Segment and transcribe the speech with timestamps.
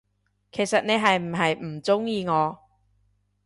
[0.51, 2.57] 其實你係唔係唔鍾意我，？